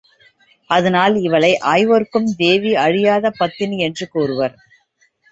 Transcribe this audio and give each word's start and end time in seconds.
அதனால் 0.69 1.15
இவளை 1.15 1.51
ஐவர்க்கும் 1.73 2.29
தேவி 2.37 2.71
அழியாத 2.75 3.31
பத்தினி 3.31 3.77
என்று 3.77 4.07
கூறுவர். 4.09 4.55